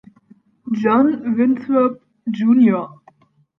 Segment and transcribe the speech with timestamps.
[0.71, 2.87] John Winthrop, Jr.